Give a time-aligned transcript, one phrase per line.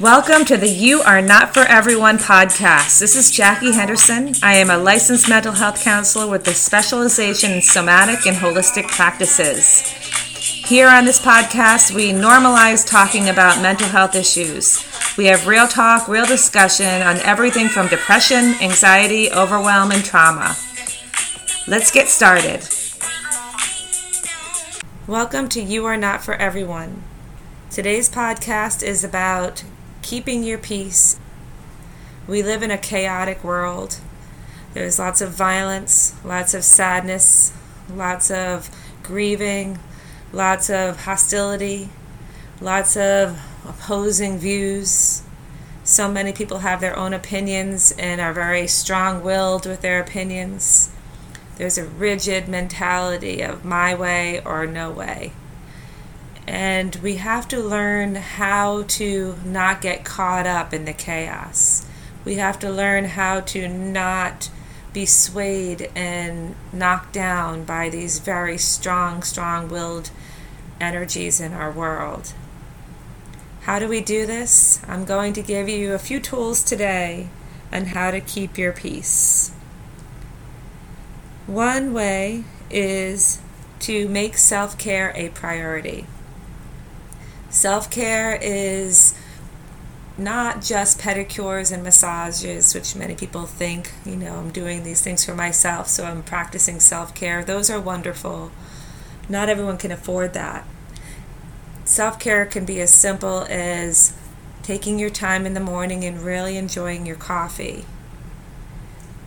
[0.00, 3.00] Welcome to the You Are Not For Everyone podcast.
[3.00, 4.34] This is Jackie Henderson.
[4.42, 9.80] I am a licensed mental health counselor with a specialization in somatic and holistic practices.
[10.68, 14.84] Here on this podcast, we normalize talking about mental health issues.
[15.16, 20.58] We have real talk, real discussion on everything from depression, anxiety, overwhelm, and trauma.
[21.66, 22.68] Let's get started.
[25.06, 27.02] Welcome to You Are Not For Everyone.
[27.70, 29.64] Today's podcast is about
[30.06, 31.18] keeping your peace.
[32.28, 33.98] We live in a chaotic world.
[34.72, 37.52] There's lots of violence, lots of sadness,
[37.92, 38.70] lots of
[39.02, 39.80] grieving,
[40.32, 41.88] lots of hostility,
[42.60, 43.36] lots of
[43.68, 45.24] opposing views.
[45.82, 50.88] So many people have their own opinions and are very strong willed with their opinions.
[51.56, 55.32] There's a rigid mentality of my way or no way.
[56.46, 61.86] And we have to learn how to not get caught up in the chaos.
[62.24, 64.50] We have to learn how to not
[64.92, 70.10] be swayed and knocked down by these very strong, strong willed
[70.80, 72.32] energies in our world.
[73.62, 74.80] How do we do this?
[74.86, 77.28] I'm going to give you a few tools today
[77.72, 79.50] on how to keep your peace.
[81.46, 83.40] One way is
[83.80, 86.06] to make self care a priority.
[87.56, 89.14] Self care is
[90.18, 95.24] not just pedicures and massages, which many people think, you know, I'm doing these things
[95.24, 97.42] for myself, so I'm practicing self care.
[97.42, 98.50] Those are wonderful.
[99.30, 100.66] Not everyone can afford that.
[101.86, 104.12] Self care can be as simple as
[104.62, 107.86] taking your time in the morning and really enjoying your coffee,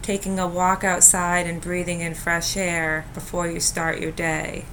[0.03, 4.65] taking a walk outside and breathing in fresh air before you start your day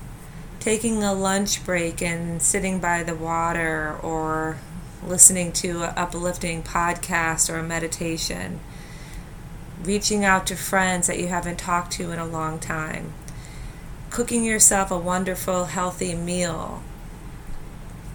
[0.66, 4.58] taking a lunch break and sitting by the water or
[5.06, 8.58] listening to an uplifting podcast or a meditation,
[9.84, 13.12] reaching out to friends that you haven't talked to in a long time,
[14.10, 16.82] cooking yourself a wonderful, healthy meal,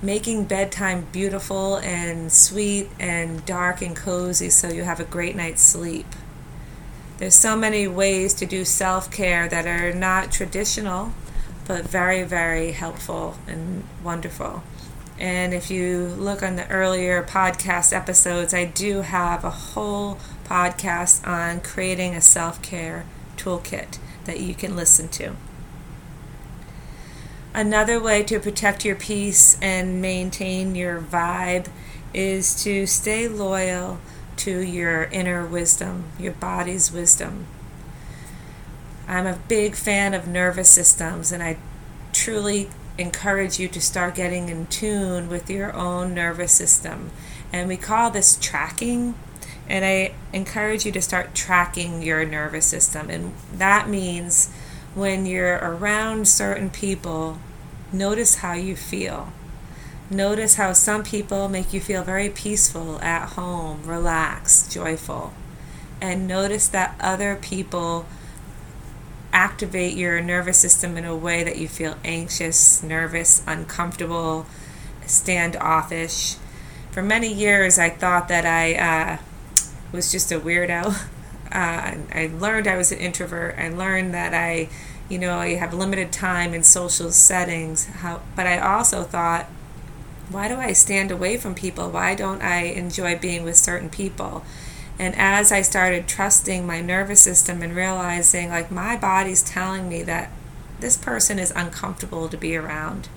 [0.02, 5.62] making bedtime beautiful and sweet and dark and cozy so you have a great night's
[5.62, 6.08] sleep.
[7.18, 11.14] There's so many ways to do self care that are not traditional
[11.72, 14.62] but very, very helpful and wonderful.
[15.18, 21.26] And if you look on the earlier podcast episodes, I do have a whole podcast
[21.26, 23.06] on creating a self care
[23.38, 25.38] toolkit that you can listen to.
[27.54, 31.68] Another way to protect your peace and maintain your vibe
[32.14, 34.00] is to stay loyal
[34.36, 37.48] to your inner wisdom, your body's wisdom.
[39.08, 41.58] I'm a big fan of nervous systems, and I
[42.14, 47.12] truly encourage you to start getting in tune with your own nervous system.
[47.52, 49.16] And we call this tracking.
[49.68, 53.10] And I encourage you to start tracking your nervous system.
[53.10, 54.52] And that means
[54.96, 57.40] when you're around certain people,
[57.94, 59.32] notice how you feel.
[60.10, 65.34] Notice how some people make you feel very peaceful at home, relaxed, joyful.
[66.02, 68.06] And notice that other people
[69.34, 74.46] activate your nervous system in a way that you feel anxious, nervous, uncomfortable,
[75.06, 76.36] standoffish.
[76.92, 79.18] For many years, I thought that I uh,
[79.92, 80.96] was just a weirdo.
[81.54, 83.56] Uh, I learned I was an introvert.
[83.58, 84.70] I learned that I,
[85.10, 87.88] you know, I have limited time in social settings.
[87.88, 89.48] How, but I also thought,
[90.30, 91.90] why do I stand away from people?
[91.90, 94.46] Why don't I enjoy being with certain people?
[95.02, 100.04] And as I started trusting my nervous system and realizing, like, my body's telling me
[100.04, 100.30] that
[100.80, 103.10] this person is uncomfortable to be around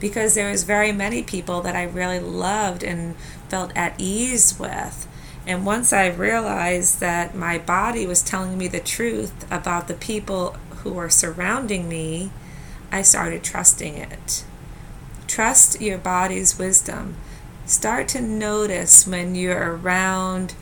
[0.00, 3.14] because there was very many people that I really loved and
[3.48, 5.06] felt at ease with.
[5.46, 10.56] And once I realized that my body was telling me the truth about the people
[10.78, 12.32] who were surrounding me,
[12.90, 14.44] I started trusting it.
[15.28, 17.14] Trust your body's wisdom.
[17.66, 20.54] Start to notice when you're around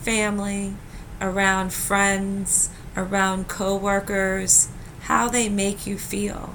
[0.00, 0.74] family,
[1.20, 4.68] around friends, around coworkers,
[5.02, 6.54] how they make you feel.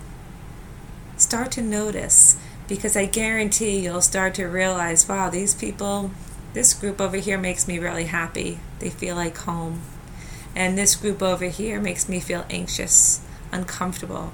[1.17, 6.11] Start to notice because I guarantee you'll start to realize wow, these people,
[6.53, 8.59] this group over here makes me really happy.
[8.79, 9.81] They feel like home.
[10.55, 13.21] And this group over here makes me feel anxious,
[13.51, 14.33] uncomfortable.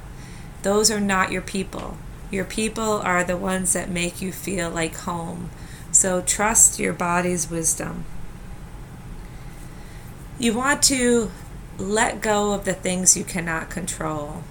[0.64, 1.98] Those are not your people.
[2.32, 5.50] Your people are the ones that make you feel like home.
[5.92, 8.06] So trust your body's wisdom.
[10.40, 11.32] You want to
[11.80, 14.44] let go of the things you cannot control.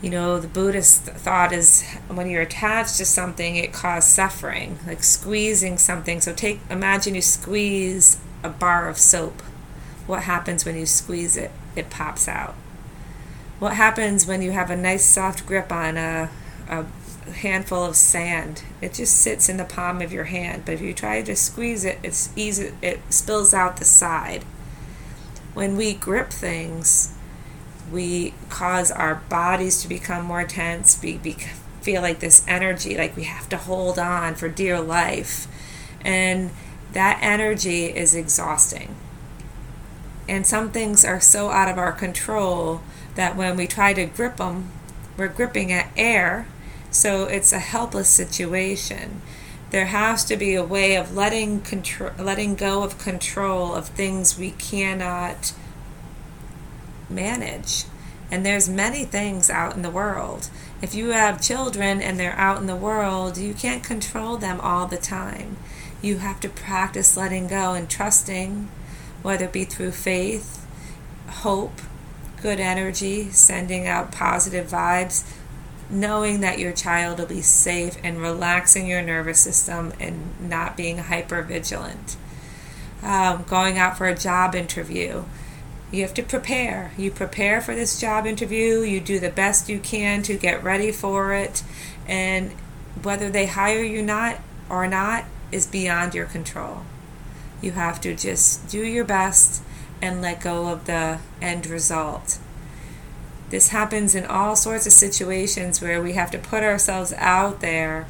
[0.00, 5.02] You know, the Buddhist thought is when you're attached to something, it causes suffering, like
[5.02, 6.20] squeezing something.
[6.20, 9.42] So take, imagine you squeeze a bar of soap.
[10.06, 11.50] What happens when you squeeze it?
[11.76, 12.54] It pops out.
[13.58, 16.30] What happens when you have a nice soft grip on a,
[16.68, 16.84] a
[17.30, 18.62] handful of sand?
[18.80, 20.64] It just sits in the palm of your hand.
[20.64, 22.72] But if you try to squeeze it, it's easy.
[22.82, 24.44] It spills out the side.
[25.54, 27.14] When we grip things,
[27.90, 31.00] we cause our bodies to become more tense.
[31.02, 31.18] We
[31.80, 35.46] feel like this energy, like we have to hold on for dear life.
[36.00, 36.50] And
[36.92, 38.96] that energy is exhausting.
[40.28, 42.80] And some things are so out of our control
[43.14, 44.70] that when we try to grip them,
[45.16, 46.46] we're gripping at air.
[46.90, 49.20] So it's a helpless situation.
[49.74, 54.38] There has to be a way of letting control, letting go of control of things
[54.38, 55.52] we cannot
[57.10, 57.82] manage.
[58.30, 60.48] And there's many things out in the world.
[60.80, 64.86] If you have children and they're out in the world, you can't control them all
[64.86, 65.56] the time.
[66.00, 68.68] You have to practice letting go and trusting,
[69.22, 70.64] whether it be through faith,
[71.28, 71.80] hope,
[72.40, 75.28] good energy, sending out positive vibes,
[75.90, 80.98] knowing that your child will be safe and relaxing your nervous system and not being
[80.98, 82.16] hyper vigilant.
[83.02, 85.24] Um, going out for a job interview
[85.94, 86.92] you have to prepare.
[86.96, 90.90] You prepare for this job interview, you do the best you can to get ready
[90.90, 91.62] for it,
[92.06, 92.52] and
[93.02, 96.82] whether they hire you not or not is beyond your control.
[97.62, 99.62] You have to just do your best
[100.02, 102.38] and let go of the end result.
[103.54, 108.08] This happens in all sorts of situations where we have to put ourselves out there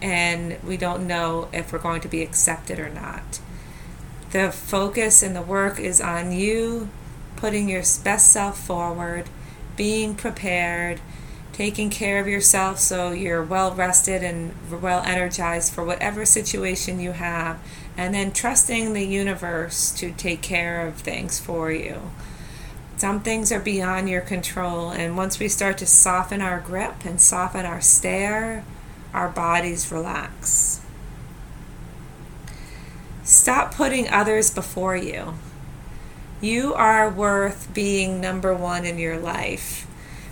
[0.00, 3.40] and we don't know if we're going to be accepted or not.
[4.30, 6.88] The focus and the work is on you
[7.36, 9.28] putting your best self forward,
[9.76, 11.02] being prepared,
[11.52, 17.12] taking care of yourself so you're well rested and well energized for whatever situation you
[17.12, 17.58] have,
[17.98, 22.00] and then trusting the universe to take care of things for you.
[23.00, 27.18] Some things are beyond your control, and once we start to soften our grip and
[27.18, 28.62] soften our stare,
[29.14, 30.82] our bodies relax.
[33.24, 35.32] Stop putting others before you.
[36.42, 39.86] You are worth being number one in your life.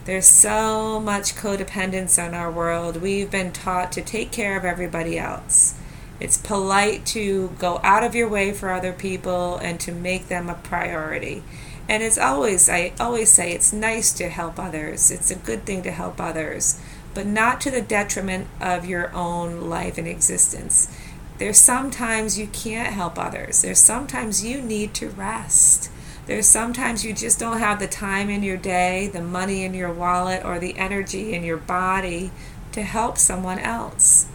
[0.05, 2.99] There's so much codependence in our world.
[3.01, 5.75] We've been taught to take care of everybody else.
[6.21, 10.51] It's polite to go out of your way for other people and to make them
[10.51, 11.43] a priority.
[11.89, 15.11] And it's always, I always say, it's nice to help others.
[15.11, 16.81] It's a good thing to help others,
[17.15, 20.95] but not to the detriment of your own life and existence.
[21.39, 23.63] There's sometimes you can't help others.
[23.63, 25.91] There's sometimes you need to rest.
[26.27, 29.93] There's sometimes you just don't have the time in your day, the money in your
[29.93, 32.33] wallet, or the energy in your body
[32.73, 34.27] to help someone else.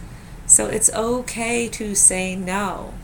[0.46, 2.94] So it's okay to say no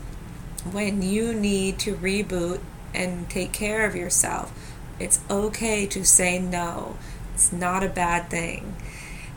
[0.69, 2.59] when you need to reboot
[2.93, 4.51] and take care of yourself.
[4.99, 6.97] It's okay to say no.
[7.33, 8.75] It's not a bad thing.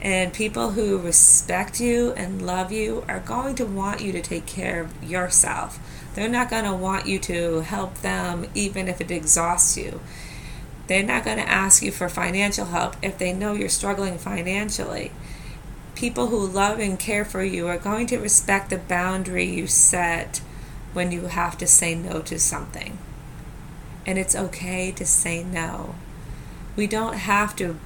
[0.00, 4.44] And people who respect you and love you are going to want you to take
[4.44, 5.78] care of yourself.
[6.14, 10.00] They're not going to want you to help them even if it exhausts you.
[10.86, 15.12] They're not going to ask you for financial help if they know you're struggling financially.
[15.94, 20.42] People who love and care for you are going to respect the boundary you set
[20.92, 22.98] when you have to say no to something.
[24.06, 25.94] And it's okay to say no.
[26.76, 27.78] We don't have to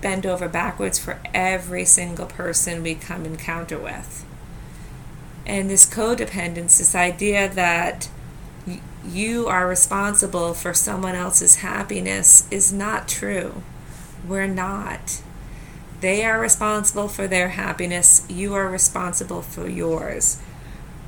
[0.00, 4.24] bend over backwards for every single person we come encounter with
[5.46, 8.08] and this codependence, this idea that
[9.06, 13.62] you are responsible for someone else's happiness, is not true.
[14.26, 15.22] We're not.
[16.00, 20.40] They are responsible for their happiness, you are responsible for yours.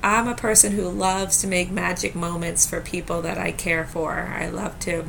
[0.06, 4.12] I'm a person who loves to make magic moments for people that I care for.
[4.12, 5.04] I love to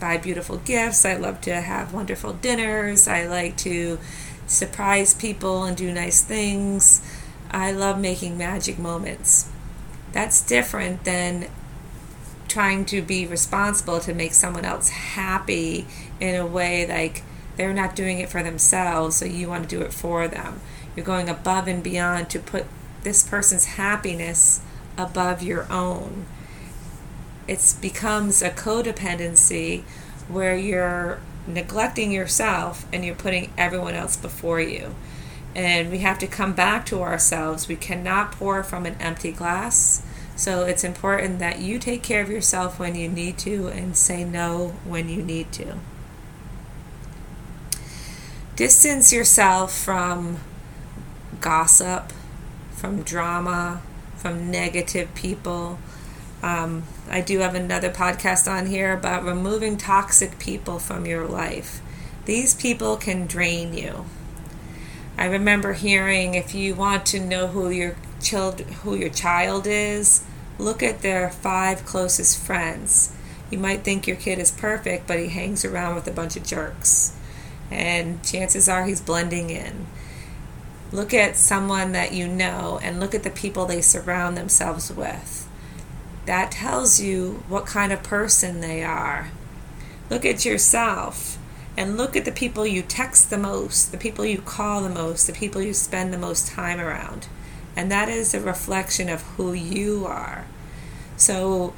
[0.00, 1.04] buy beautiful gifts.
[1.04, 3.06] I love to have wonderful dinners.
[3.06, 3.98] I like to
[4.46, 7.06] surprise people and do nice things.
[7.50, 9.50] I love making magic moments.
[10.12, 11.48] That's different than
[12.48, 15.86] trying to be responsible to make someone else happy
[16.20, 17.22] in a way like
[17.58, 20.62] they're not doing it for themselves, so you want to do it for them.
[20.96, 22.64] You're going above and beyond to put
[23.02, 24.60] this person's happiness
[24.96, 26.26] above your own.
[27.48, 29.82] It becomes a codependency
[30.28, 34.94] where you're neglecting yourself and you're putting everyone else before you
[35.54, 37.68] and we have to come back to ourselves.
[37.68, 40.04] We cannot pour from an empty glass.
[40.34, 44.24] So it's important that you take care of yourself when you need to and say
[44.24, 45.74] no when you need to.
[48.56, 50.38] Distance yourself from
[51.40, 52.12] gossip,
[52.82, 53.80] from drama,
[54.16, 55.78] from negative people.
[56.42, 61.80] Um, I do have another podcast on here about removing toxic people from your life.
[62.24, 64.06] These people can drain you.
[65.16, 70.24] I remember hearing if you want to know who your child who your child is,
[70.58, 73.14] look at their five closest friends.
[73.48, 76.42] You might think your kid is perfect, but he hangs around with a bunch of
[76.42, 77.16] jerks.
[77.70, 79.86] And chances are he's blending in.
[80.92, 85.48] Look at someone that you know and look at the people they surround themselves with.
[86.26, 89.30] That tells you what kind of person they are.
[90.10, 91.38] Look at yourself
[91.78, 95.26] and look at the people you text the most, the people you call the most,
[95.26, 97.26] the people you spend the most time around.
[97.74, 100.44] And that is a reflection of who you are.
[101.16, 101.72] So,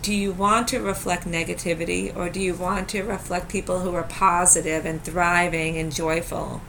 [0.00, 4.04] do you want to reflect negativity or do you want to reflect people who are
[4.04, 6.60] positive and thriving and joyful?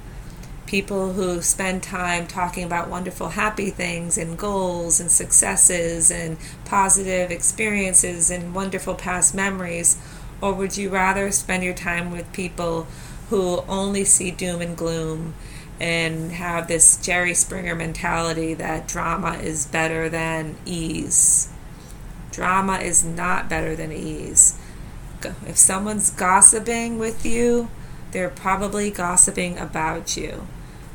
[0.74, 7.30] People who spend time talking about wonderful, happy things and goals and successes and positive
[7.30, 10.00] experiences and wonderful past memories?
[10.42, 12.88] Or would you rather spend your time with people
[13.30, 15.36] who only see doom and gloom
[15.80, 21.50] and have this Jerry Springer mentality that drama is better than ease?
[22.32, 24.60] Drama is not better than ease.
[25.46, 27.70] If someone's gossiping with you,
[28.10, 30.48] they're probably gossiping about you.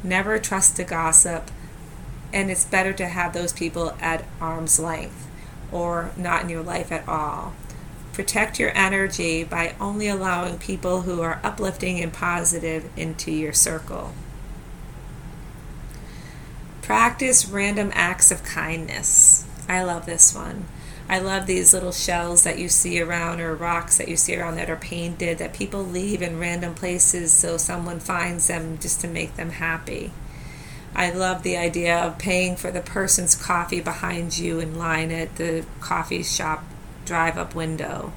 [0.02, 1.50] Never trust a gossip,
[2.32, 5.28] and it's better to have those people at arm's length
[5.72, 7.54] or not in your life at all.
[8.12, 14.12] Protect your energy by only allowing people who are uplifting and positive into your circle.
[16.82, 19.46] Practice random acts of kindness.
[19.68, 20.64] I love this one.
[21.08, 24.56] I love these little shells that you see around or rocks that you see around
[24.56, 29.08] that are painted that people leave in random places so someone finds them just to
[29.08, 30.12] make them happy.
[30.94, 35.36] I love the idea of paying for the person's coffee behind you in line at
[35.36, 36.64] the coffee shop
[37.06, 38.12] drive up window.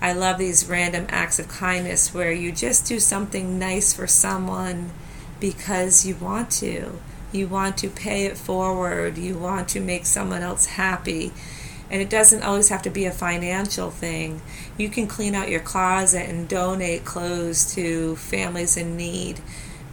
[0.00, 4.90] I love these random acts of kindness where you just do something nice for someone
[5.38, 6.98] because you want to.
[7.30, 9.18] You want to pay it forward.
[9.18, 11.32] You want to make someone else happy.
[11.92, 14.40] And it doesn't always have to be a financial thing.
[14.78, 19.40] You can clean out your closet and donate clothes to families in need.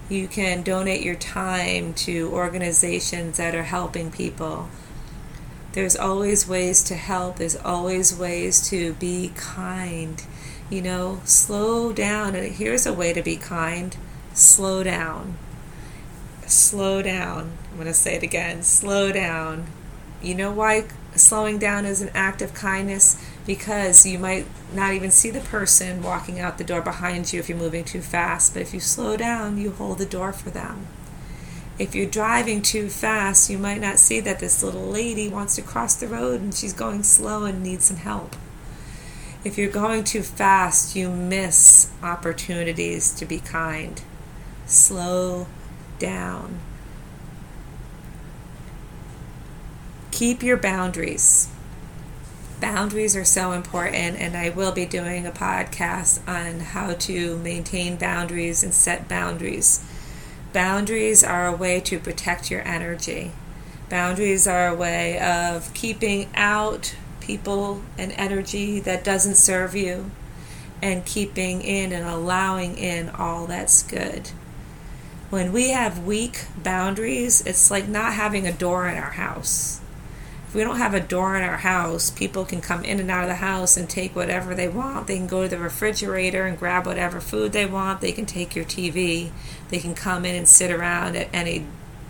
[0.07, 4.69] You can donate your time to organizations that are helping people.
[5.73, 10.23] There's always ways to help, there's always ways to be kind.
[10.69, 12.33] You know, slow down.
[12.33, 13.97] And here's a way to be kind
[14.33, 15.37] slow down.
[16.47, 17.57] Slow down.
[17.69, 19.67] I'm going to say it again slow down.
[20.21, 20.85] You know why
[21.15, 23.23] slowing down is an act of kindness?
[23.45, 27.49] Because you might not even see the person walking out the door behind you if
[27.49, 30.87] you're moving too fast, but if you slow down, you hold the door for them.
[31.79, 35.61] If you're driving too fast, you might not see that this little lady wants to
[35.61, 38.35] cross the road and she's going slow and needs some help.
[39.45, 44.01] If you're going too fast, you miss opportunities to be kind.
[44.65, 45.47] Slow
[45.97, 46.59] down.
[50.19, 51.47] Keep your boundaries.
[52.59, 57.95] Boundaries are so important, and I will be doing a podcast on how to maintain
[57.95, 59.81] boundaries and set boundaries
[60.51, 63.31] Boundaries are a way to protect your energy.
[63.87, 70.11] Boundaries are a way of keeping out people and energy that doesn't serve you
[70.81, 74.31] and keeping in and allowing in all that's good.
[75.29, 79.79] When we have weak boundaries, it's like not having a door in our house
[80.49, 83.21] if we don't have a door in our house, people can come in and out
[83.21, 85.05] of the house and take whatever they want.
[85.05, 88.01] They can go to the refrigerator and grab whatever food they want.
[88.01, 89.29] They can take your TV.
[89.69, 91.67] They can come in and sit around at any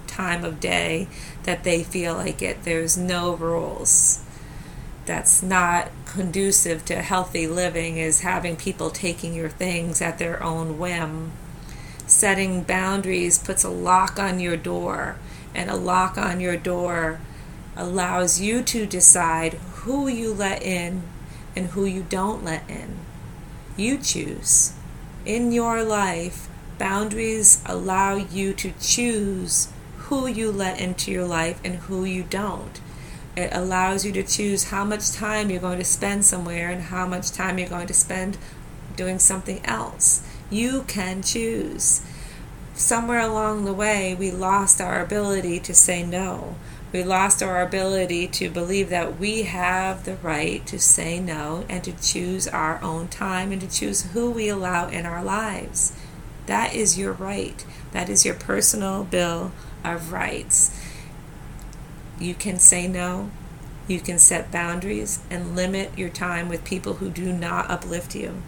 [0.08, 1.10] time of day
[1.44, 2.64] that they feel like it.
[2.64, 4.24] There's no rules.
[5.06, 10.80] That's not conducive to healthy living is having people taking your things at their own
[10.80, 11.34] whim.
[12.08, 15.18] Setting boundaries puts a lock on your door,
[15.54, 17.20] and a lock on your door
[17.80, 21.04] allows you to decide who you let in
[21.56, 23.00] and who you don't let in.
[23.78, 24.74] You choose.
[25.26, 31.76] In your life, boundaries allow you to choose who you let into your life and
[31.76, 32.82] who you don't.
[33.38, 37.06] It allows you to choose how much time you're going to spend somewhere and how
[37.06, 38.38] much time you're going to spend
[38.96, 40.28] doing something else.
[40.50, 42.02] You can choose.
[42.74, 46.56] Somewhere along the way, we lost our ability to say no.
[46.92, 51.84] We lost our ability to believe that we have the right to say no and
[51.84, 55.94] to choose our own time and to choose who we allow in our lives.
[56.48, 57.64] That is your right.
[57.92, 59.52] That is your personal bill
[59.84, 60.76] of rights.
[62.20, 63.30] You can say no.
[63.88, 68.42] You can set boundaries and limit your time with people who do not uplift you.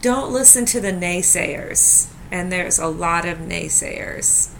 [0.00, 4.50] Don't listen to the naysayers, and there's a lot of naysayers.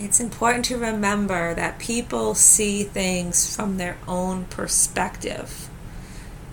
[0.00, 5.68] It's important to remember that people see things from their own perspective,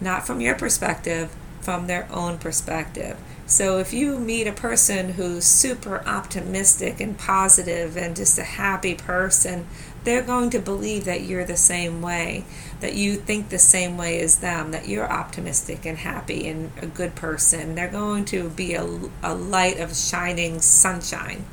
[0.02, 1.30] not from your perspective,
[1.62, 3.18] from their own perspective.
[3.46, 8.96] So if you meet a person who's super optimistic and positive and just a happy
[8.96, 9.68] person,
[10.04, 12.46] they're going to believe that you're the same way,
[12.80, 16.88] that you think the same way as them, that you're optimistic and happy and a
[16.88, 17.76] good person.
[17.76, 21.46] They're going to be a, a light of shining sunshine.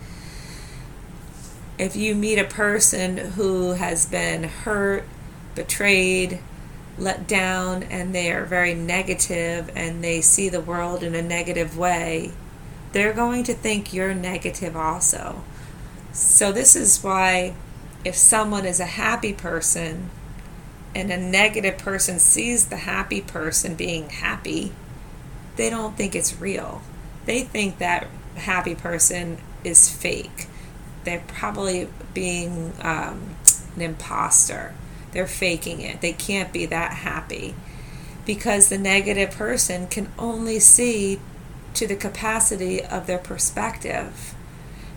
[1.82, 5.02] If you meet a person who has been hurt,
[5.56, 6.38] betrayed,
[6.96, 11.76] let down and they are very negative and they see the world in a negative
[11.76, 12.30] way,
[12.92, 15.42] they're going to think you're negative also.
[16.12, 17.54] So, this is why
[18.04, 20.08] if someone is a happy person
[20.94, 24.70] and a negative person sees the happy person being happy,
[25.56, 26.80] they don't think it's real.
[27.26, 30.46] They think that happy person is fake.
[31.04, 33.36] They're probably being um,
[33.74, 34.74] an imposter
[35.12, 36.00] they're faking it.
[36.00, 37.54] They can't be that happy
[38.26, 41.20] because the negative person can only see
[41.74, 44.34] to the capacity of their perspective.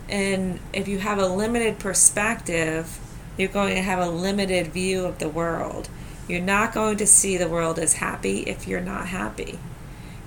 [0.08, 2.98] And if you have a limited perspective,
[3.36, 5.88] you're going to have a limited view of the world.
[6.28, 9.58] You're not going to see the world as happy if you're not happy.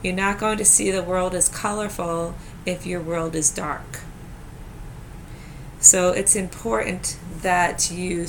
[0.04, 4.00] You're not going to see the world as colorful if your world is dark.
[5.80, 8.28] So it's important that you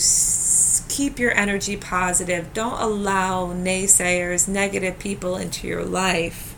[0.89, 2.55] keep your energy positive.
[2.55, 6.55] Don't allow naysayers, negative people into your life,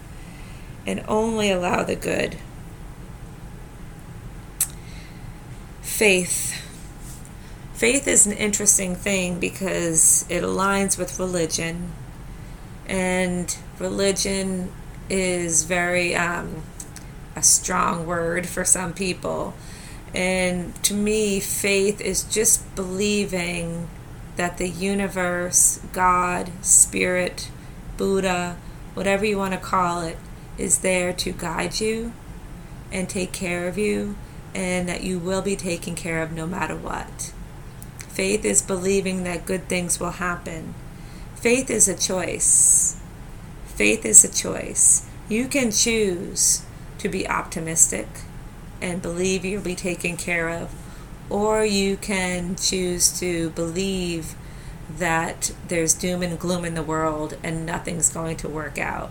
[0.87, 2.37] and only allow the good.
[5.81, 6.59] Faith.
[7.73, 11.93] Faith is an interesting thing because it aligns with religion,
[12.87, 14.71] and religion
[15.09, 16.63] is very um,
[17.35, 19.55] a strong word for some people
[20.15, 23.89] and to me, faith is just believing
[24.37, 27.51] that the universe, God, Spirit,
[27.97, 28.57] Buddha,
[28.95, 30.19] whatever you want to call it,
[30.59, 32.13] is there to guide you
[32.91, 34.17] and take care of you,
[34.55, 37.33] and that you will be taken care of no matter what.
[38.09, 40.75] Faith is believing that good things will happen.
[41.35, 43.01] Faith is a choice.
[43.65, 45.09] Faith is a choice.
[45.29, 46.63] You can choose
[46.99, 48.09] to be optimistic
[48.83, 50.75] and believe you'll be taken care of,
[51.31, 54.35] or you can choose to believe
[54.99, 59.11] that there's doom and gloom in the world and nothing's going to work out.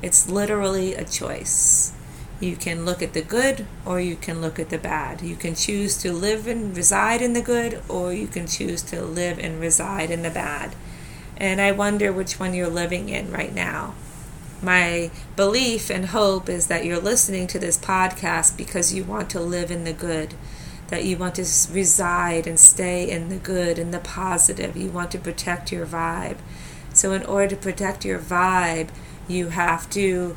[0.00, 1.92] It's literally a choice.
[2.38, 5.20] You can look at the good or you can look at the bad.
[5.20, 9.02] You can choose to live and reside in the good or you can choose to
[9.02, 10.74] live and reside in the bad.
[11.36, 13.94] And I wonder which one you're living in right now
[14.62, 19.40] my belief and hope is that you're listening to this podcast because you want to
[19.40, 20.34] live in the good,
[20.88, 24.76] that you want to reside and stay in the good and the positive.
[24.76, 26.38] You want to protect your vibe.
[26.92, 28.88] So, in order to protect your vibe,
[29.28, 30.36] you have to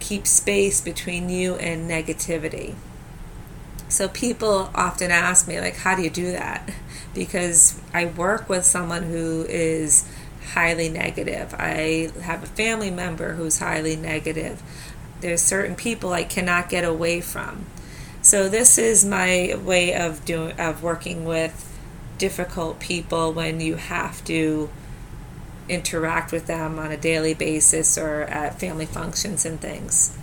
[0.00, 2.74] keep space between you and negativity.
[3.88, 6.70] So, people often ask me, like, how do you do that?
[7.14, 10.08] Because I work with someone who is
[10.54, 11.54] highly negative.
[11.58, 14.62] I have a family member who's highly negative.
[15.20, 17.66] There's certain people I cannot get away from.
[18.22, 21.68] So this is my way of doing of working with
[22.18, 24.70] difficult people when you have to
[25.68, 30.16] interact with them on a daily basis or at family functions and things.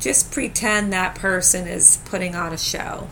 [0.00, 3.08] Just pretend that person is putting on a show.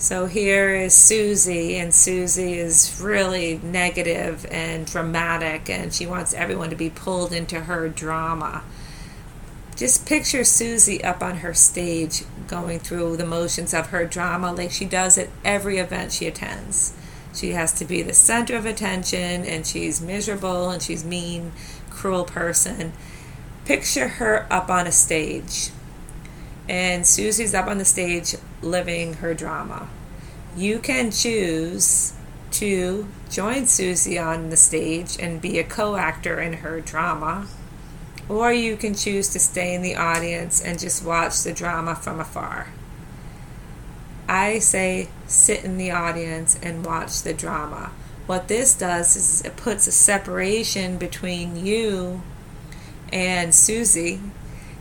[0.00, 6.70] So here is Susie, and Susie is really negative and dramatic, and she wants everyone
[6.70, 8.62] to be pulled into her drama.
[9.76, 14.70] Just picture Susie up on her stage going through the motions of her drama like
[14.70, 16.94] she does at every event she attends.
[17.34, 21.52] She has to be the center of attention, and she's miserable, and she's mean,
[21.90, 22.94] cruel person.
[23.66, 25.72] Picture her up on a stage
[26.70, 29.88] and Susie's up on the stage living her drama.
[30.56, 32.12] You can choose
[32.52, 37.46] to join Susie on the stage and be a co actor in her drama,
[38.28, 42.20] or you can choose to stay in the audience and just watch the drama from
[42.20, 42.68] afar.
[44.28, 47.90] I say sit in the audience and watch the drama.
[48.26, 52.22] What this does is it puts a separation between you
[53.12, 54.20] and Susie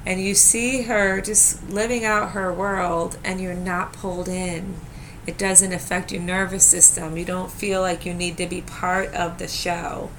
[0.05, 4.75] and you see her just living out her world and you're not pulled in.
[5.27, 7.17] It doesn't affect your nervous system.
[7.17, 10.09] You don't feel like you need to be part of the show.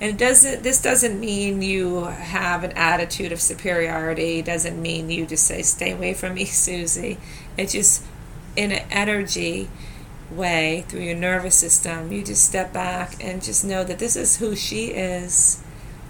[0.00, 4.40] And it doesn't this doesn't mean you have an attitude of superiority.
[4.40, 7.18] It doesn't mean you just say stay away from me, Susie.
[7.56, 8.04] It's just
[8.56, 9.68] in an energy
[10.30, 12.12] way through your nervous system.
[12.12, 15.62] You just step back and just know that this is who she is.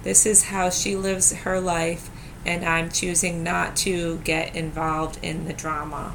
[0.02, 2.10] This is how she lives her life
[2.46, 6.14] and I'm choosing not to get involved in the drama.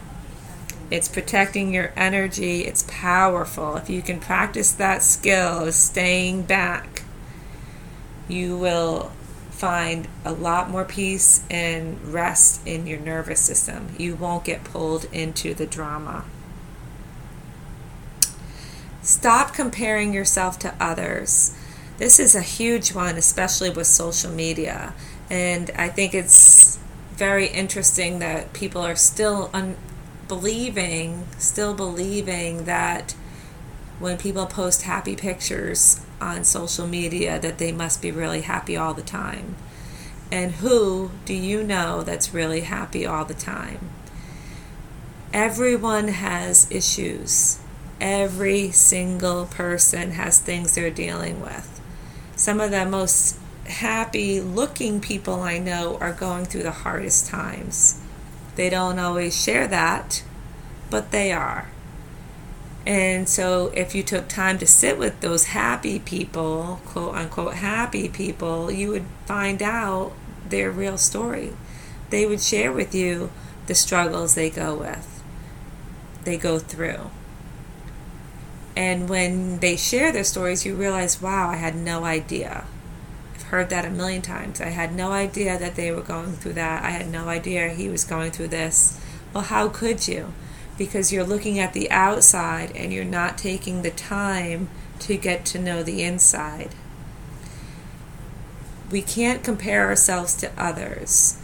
[0.92, 2.62] It's protecting your energy.
[2.62, 3.76] It's powerful.
[3.76, 7.04] If you can practice that skill of staying back,
[8.28, 9.12] you will
[9.52, 13.90] find a lot more peace and rest in your nervous system.
[13.98, 16.26] You won't get pulled into the drama.
[19.02, 21.56] Stop comparing yourself to others.
[21.98, 24.94] This is a huge one, especially with social media.
[25.30, 26.80] And I think it's
[27.12, 29.78] very interesting that people are still un-
[30.28, 33.14] believing, still believing that
[34.00, 38.94] when people post happy pictures on social media that they must be really happy all
[38.94, 39.56] the time.
[40.32, 43.90] And who do you know that's really happy all the time?
[45.34, 47.60] Everyone has issues.
[48.00, 51.82] Every single person has things they're dealing with.
[52.36, 53.39] Some of the most
[53.70, 58.02] happy looking people I know are going through the hardest times.
[58.56, 60.24] They don't always share that,
[60.90, 61.70] but they are.
[62.86, 68.10] And so, if you took time to sit with those happy people, quote unquote happy
[68.10, 70.14] people, you would find out
[70.48, 71.54] their real story.
[72.10, 73.32] They would share with you
[73.68, 75.24] the struggles they go with,
[76.24, 77.12] they go through.
[78.76, 82.66] And when they share their stories, you realize, wow, I had no idea
[83.44, 84.62] heard that a million times.
[84.62, 86.84] I had no idea that they were going through that.
[86.84, 89.00] I had no idea he was going through this.
[89.34, 90.34] Well, how could you?
[90.78, 95.60] Because you're looking at the outside and you're not taking the time to get to
[95.60, 96.76] know the inside.
[98.92, 101.38] We can't compare ourselves to others.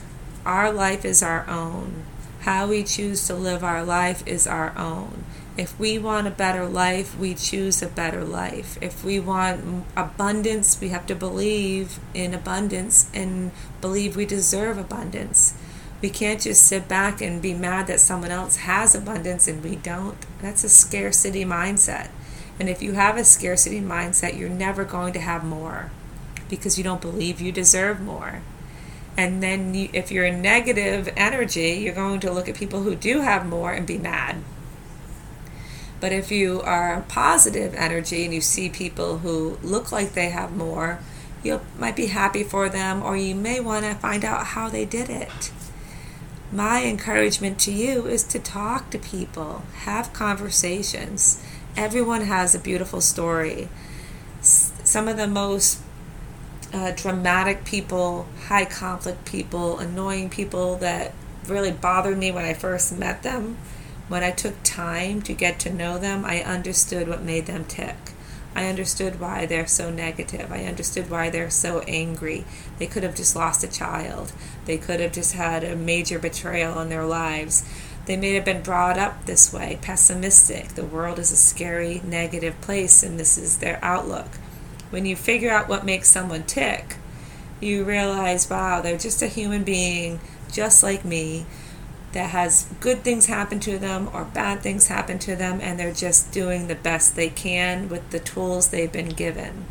[0.46, 2.04] Our life is our own.
[2.42, 5.24] How we choose to live our life is our own.
[5.58, 8.78] If we want a better life, we choose a better life.
[8.82, 15.58] If we want abundance, we have to believe in abundance and believe we deserve abundance.
[16.02, 19.78] We can't just sit back and be mad that someone else has abundance and we
[19.78, 20.18] don't.
[20.42, 22.10] That's a scarcity mindset.
[22.60, 25.90] And if you have a scarcity mindset, you're never going to have more
[26.50, 28.42] because you don't believe you deserve more.
[29.16, 32.94] And then you, if you're in negative energy, you're going to look at people who
[32.94, 34.44] do have more and be mad
[36.06, 40.56] but if you are positive energy and you see people who look like they have
[40.56, 41.00] more,
[41.42, 44.86] you might be happy for them or you may want to find out how they
[44.86, 45.52] did it.
[46.52, 51.44] My encouragement to you is to talk to people, have conversations.
[51.76, 53.68] Everyone has a beautiful story.
[54.42, 55.82] Some of the most
[56.72, 61.16] uh, dramatic people, high conflict people, annoying people that
[61.48, 63.58] really bothered me when I first met them
[64.08, 67.96] when I took time to get to know them, I understood what made them tick.
[68.56, 70.52] I understood why they're so negative.
[70.52, 72.46] I understood why they're so angry.
[72.78, 74.32] They could have just lost a child.
[74.66, 77.68] They could have just had a major betrayal in their lives.
[78.06, 80.70] They may have been brought up this way, pessimistic.
[80.70, 84.36] The world is a scary, negative place, and this is their outlook.
[84.90, 86.96] When you figure out what makes someone tick,
[87.60, 90.20] you realize, wow, they're just a human being
[90.52, 91.46] just like me
[92.16, 95.94] that has good things happen to them or bad things happen to them, and they're
[95.94, 99.66] just doing the best they can with the tools they've been given.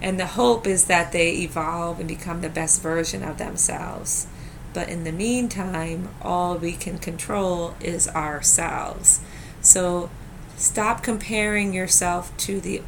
[0.00, 4.26] And the hope is that they evolve and become the best version of themselves.
[4.72, 9.20] But in the meantime, all we can control is ourselves.
[9.60, 10.08] So
[10.56, 12.80] stop comparing yourself to the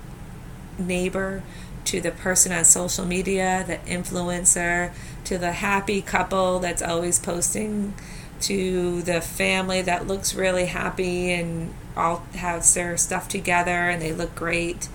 [0.79, 1.43] neighbor,
[1.85, 4.93] to the person on social media, the influencer,
[5.25, 7.95] to the happy couple that's always posting,
[8.41, 14.13] to the family that looks really happy and all has their stuff together and they
[14.13, 14.89] look great.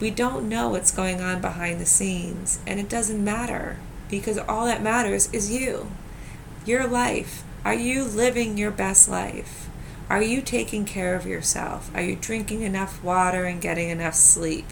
[0.00, 3.78] We don't know what's going on behind the scenes, and it doesn't matter
[4.10, 5.90] because all that matters is you,
[6.66, 7.44] your life.
[7.64, 9.68] Are you living your best life?
[10.10, 11.90] Are you taking care of yourself?
[11.94, 14.66] Are you drinking enough water and getting enough sleep?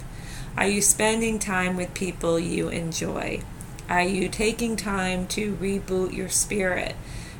[0.55, 3.41] Are you spending time with people you enjoy?
[3.89, 6.95] Are you taking time to reboot your spirit,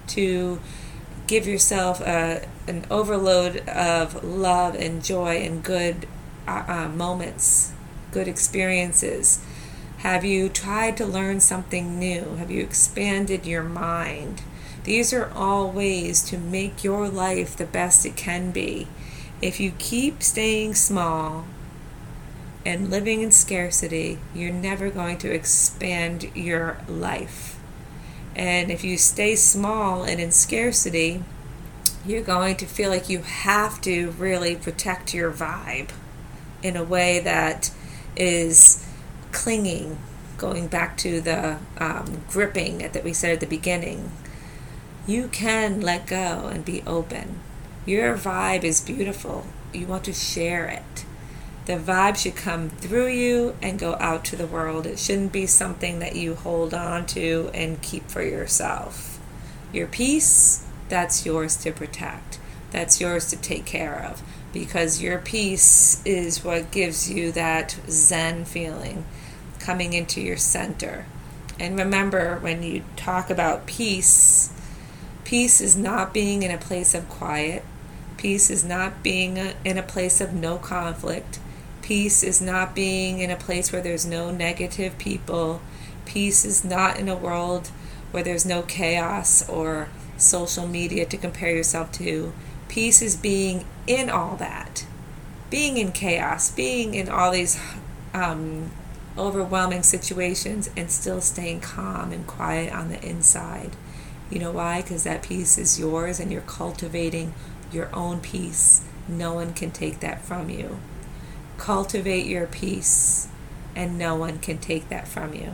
[0.08, 0.60] to
[1.28, 6.08] give yourself a, an overload of love and joy and good
[6.48, 7.74] uh, uh, moments,
[8.12, 9.46] good experiences?
[10.00, 12.36] Have you tried to learn something new?
[12.38, 14.42] Have you expanded your mind?
[14.86, 18.88] These are all ways to make your life the best it can be.
[19.40, 21.46] If you keep staying small
[22.66, 27.60] and living in scarcity, you're never going to expand your life.
[28.36, 31.24] And if you stay small and in scarcity,
[32.06, 35.90] you're going to feel like you have to really protect your vibe
[36.62, 37.72] in a way that
[38.16, 38.88] is
[39.32, 39.98] clinging,
[40.38, 44.12] going back to the um, gripping that we said at the beginning.
[45.06, 47.40] You can let go and be open.
[47.86, 49.46] Your vibe is beautiful.
[49.74, 50.93] You want to share it.
[51.66, 54.86] The vibe should come through you and go out to the world.
[54.86, 59.20] It shouldn't be something that you hold on to and keep for yourself.
[59.72, 62.40] Your peace, that's yours to protect.
[62.72, 64.22] That's yours to take care of
[64.52, 69.06] because your peace is what gives you that Zen feeling
[69.60, 71.06] coming into your center.
[71.60, 74.52] And remember, when you talk about peace,
[75.24, 77.64] peace is not being in a place of quiet.
[78.18, 81.40] Peace is not being in a place of no conflict.
[81.84, 85.62] Peace is not being in a place where there's no negative people.
[86.06, 87.68] Peace is not in a world
[88.12, 92.32] where there's no chaos or social media to compare yourself to.
[92.70, 94.86] Peace is being in all that,
[95.50, 97.60] being in chaos, being in all these
[98.14, 98.72] um,
[99.18, 103.76] overwhelming situations, and still staying calm and quiet on the inside.
[104.30, 104.82] You know why?
[104.82, 107.34] Because that peace is yours and you're cultivating
[107.74, 108.84] your own peace.
[109.06, 110.80] No one can take that from you.
[111.58, 113.28] Cultivate your peace,
[113.76, 115.54] and no one can take that from you.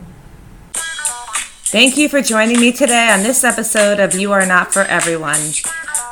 [1.70, 5.52] Thank you for joining me today on this episode of You Are Not For Everyone.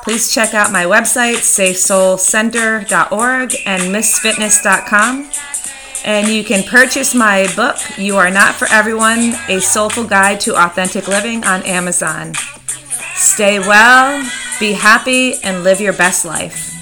[0.05, 5.31] Please check out my website, safesoulcenter.org and mistfitness.com.
[6.05, 10.55] And you can purchase my book, You Are Not For Everyone A Soulful Guide to
[10.55, 12.35] Authentic Living, on Amazon.
[13.17, 14.23] Stay well,
[14.61, 16.78] be happy, and live your best life.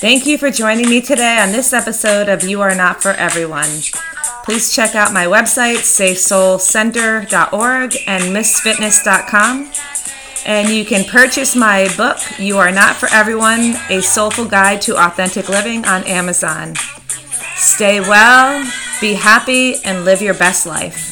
[0.00, 3.68] Thank you for joining me today on this episode of You Are Not For Everyone.
[4.44, 9.70] Please check out my website, safesoulcenter.org and mistfitness.com.
[10.46, 14.96] And you can purchase my book, You Are Not For Everyone A Soulful Guide to
[14.96, 16.76] Authentic Living, on Amazon.
[17.56, 18.66] Stay well,
[19.02, 21.09] be happy, and live your best life.